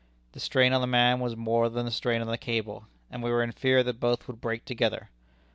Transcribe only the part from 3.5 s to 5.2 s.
fear that both would break together.